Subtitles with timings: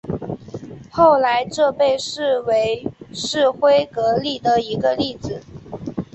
[0.89, 5.39] 后来这被视为是辉格史的一个例子。